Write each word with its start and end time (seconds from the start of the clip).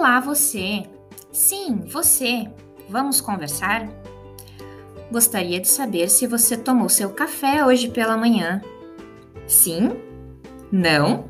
Olá, 0.00 0.18
você! 0.18 0.84
Sim, 1.30 1.82
você! 1.84 2.50
Vamos 2.88 3.20
conversar? 3.20 3.86
Gostaria 5.12 5.60
de 5.60 5.68
saber 5.68 6.08
se 6.08 6.26
você 6.26 6.56
tomou 6.56 6.88
seu 6.88 7.10
café 7.10 7.66
hoje 7.66 7.90
pela 7.90 8.16
manhã. 8.16 8.62
Sim? 9.46 9.90
Não? 10.72 11.28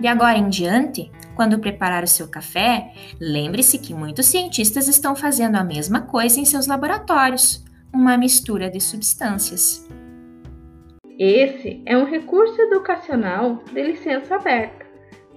De 0.00 0.06
agora 0.06 0.36
em 0.36 0.48
diante, 0.48 1.10
quando 1.34 1.58
preparar 1.58 2.02
o 2.02 2.08
seu 2.08 2.28
café, 2.28 2.92
lembre-se 3.20 3.78
que 3.78 3.94
muitos 3.94 4.26
cientistas 4.26 4.88
estão 4.88 5.14
fazendo 5.14 5.56
a 5.56 5.64
mesma 5.64 6.02
coisa 6.02 6.40
em 6.40 6.44
seus 6.44 6.66
laboratórios 6.66 7.64
uma 7.92 8.16
mistura 8.16 8.70
de 8.70 8.80
substâncias. 8.80 9.86
Esse 11.18 11.82
é 11.86 11.96
um 11.96 12.04
recurso 12.04 12.60
educacional 12.60 13.62
de 13.72 13.82
licença 13.82 14.34
aberta, 14.34 14.84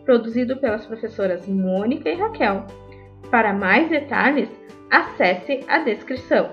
produzido 0.03 0.57
pelas 0.57 0.85
professoras 0.85 1.47
Mônica 1.47 2.09
e 2.09 2.15
Raquel. 2.15 2.65
Para 3.31 3.53
mais 3.53 3.87
detalhes, 3.87 4.49
acesse 4.91 5.63
a 5.69 5.79
descrição. 5.79 6.51